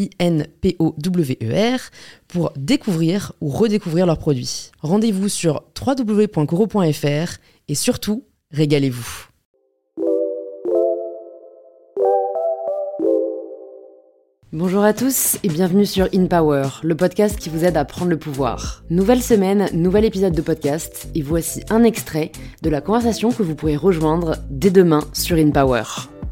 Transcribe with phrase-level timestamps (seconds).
[0.00, 1.80] I-N-P-O-W-E-R,
[2.28, 4.70] pour découvrir ou redécouvrir leurs produits.
[4.80, 9.30] Rendez-vous sur www.coro.fr et surtout, régalez-vous.
[14.52, 18.10] Bonjour à tous et bienvenue sur In Power, le podcast qui vous aide à prendre
[18.10, 18.82] le pouvoir.
[18.90, 23.54] Nouvelle semaine, nouvel épisode de podcast et voici un extrait de la conversation que vous
[23.54, 25.84] pourrez rejoindre dès demain sur In Power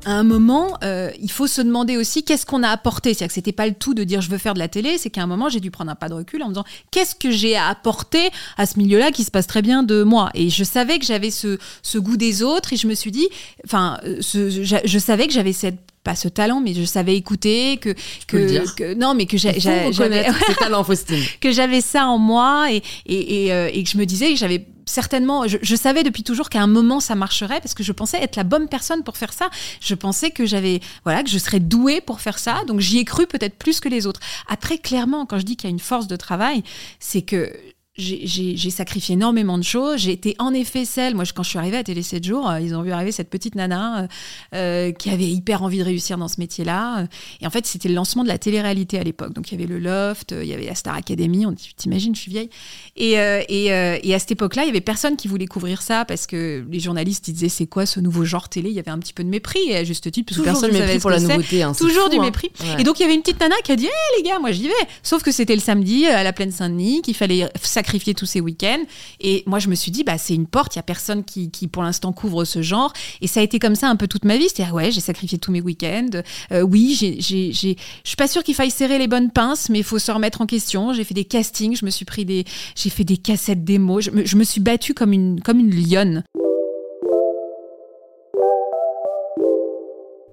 [0.08, 3.10] à un moment, euh, il faut se demander aussi qu'est-ce qu'on a apporté.
[3.12, 5.10] C'est-à-dire que c'était pas le tout de dire je veux faire de la télé, c'est
[5.10, 7.30] qu'à un moment j'ai dû prendre un pas de recul en me disant qu'est-ce que
[7.30, 10.30] j'ai à apporter à ce milieu-là qui se passe très bien de moi?
[10.32, 11.58] Et je savais que j'avais ce,
[11.98, 13.28] goût des autres et je me suis dit,
[13.66, 17.94] enfin, euh, je, savais que j'avais cette pas ce talent, mais je savais écouter que
[18.26, 19.58] que, que, non, mais que j'avais
[21.42, 24.38] que j'avais ça en moi et et, et, euh, et que je me disais que
[24.38, 28.16] j'avais certainement, je, savais depuis toujours qu'à un moment ça marcherait parce que je pensais
[28.22, 29.50] être la bonne personne pour faire ça.
[29.82, 32.62] Je pensais que j'avais, voilà, que je serais douée pour faire ça.
[32.66, 34.20] Donc j'y ai cru peut-être plus que les autres.
[34.48, 36.62] Après, clairement, quand je dis qu'il y a une force de travail,
[37.00, 37.52] c'est que
[37.98, 40.00] j'ai sacrifié énormément de choses.
[40.00, 42.60] J'ai été en effet celle, moi quand je suis arrivée à Télé 7 jours, euh,
[42.60, 44.06] ils ont vu arriver cette petite nana euh,
[44.54, 47.06] euh, qui avait hyper envie de réussir dans ce métier-là.
[47.40, 49.32] Et en fait, c'était le lancement de la télé-réalité à l'époque.
[49.32, 52.20] Donc il y avait le Loft, il y avait la Star Academy, on t'imagine, je
[52.20, 52.50] suis vieille.
[52.96, 56.26] Et, et, et à cette époque-là, il y avait personne qui voulait couvrir ça parce
[56.26, 58.70] que les journalistes ils disaient c'est quoi ce nouveau genre télé?
[58.70, 60.72] Il y avait un petit peu de mépris, et à juste titre, parce que personne
[60.72, 61.62] ne savait pour la nouveauté.
[61.62, 62.22] Hein, Toujours du hein.
[62.22, 62.50] mépris.
[62.78, 64.52] Et donc il y avait une petite nana qui a dit hé les gars, moi
[64.52, 64.74] j'y vais.
[65.02, 68.84] Sauf que c'était le samedi à la plaine Saint-Denis, qu'il fallait sacrifier tous ces week-ends.
[69.20, 71.50] Et moi, je me suis dit, bah, c'est une porte, il y a personne qui,
[71.50, 72.92] qui, pour l'instant, couvre ce genre.
[73.20, 74.48] Et ça a été comme ça un peu toute ma vie.
[74.48, 76.22] C'est-à-dire, ouais, j'ai sacrifié tous mes week-ends.
[76.52, 79.78] Euh, oui, j'ai, j'ai, je suis pas sûre qu'il faille serrer les bonnes pinces, mais
[79.78, 80.92] il faut se remettre en question.
[80.92, 82.44] J'ai fait des castings, je me suis pris des,
[82.74, 84.04] j'ai fait des cassettes démos.
[84.04, 86.24] Je me, je me suis battue comme une, comme une lionne.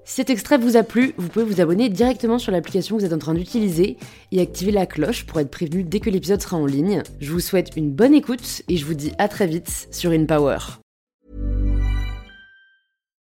[0.07, 3.07] Si cet extrait vous a plu, vous pouvez vous abonner directement sur l'application que vous
[3.07, 3.97] êtes en train d'utiliser
[4.31, 7.01] et activer la cloche pour être prévenu dès que l'épisode sera en ligne.
[7.19, 10.59] Je vous souhaite une bonne écoute et je vous dis à très vite sur InPower.